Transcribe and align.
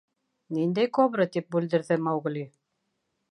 —Ниндәй 0.57 0.89
кобра?— 0.99 1.27
тип 1.37 1.53
бүлдерҙе 1.57 1.97
Маугли. 2.07 2.47